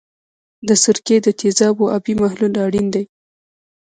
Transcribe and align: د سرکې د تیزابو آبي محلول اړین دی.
د 0.67 0.69
سرکې 0.83 1.17
د 1.21 1.27
تیزابو 1.39 1.85
آبي 1.97 2.13
محلول 2.21 2.53
اړین 2.65 2.87
دی. 2.93 3.03